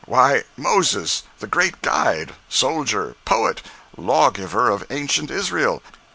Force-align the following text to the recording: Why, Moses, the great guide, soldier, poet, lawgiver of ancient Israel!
Why, 0.07 0.45
Moses, 0.57 1.21
the 1.37 1.45
great 1.45 1.83
guide, 1.83 2.33
soldier, 2.49 3.15
poet, 3.23 3.61
lawgiver 3.95 4.67
of 4.71 4.83
ancient 4.89 5.29
Israel! 5.29 5.83